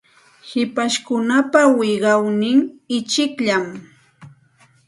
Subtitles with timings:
[0.49, 2.59] Hipashkunapa wiqawnin
[2.97, 3.65] ichikllam.